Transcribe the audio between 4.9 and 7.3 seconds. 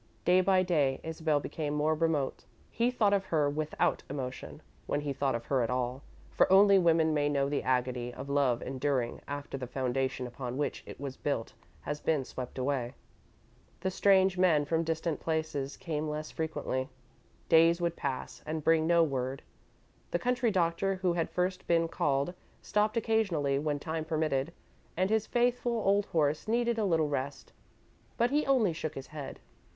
he thought of her at all, for only women may